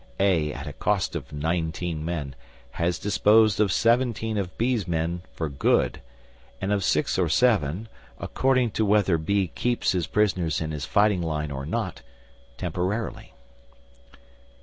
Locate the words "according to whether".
8.19-9.19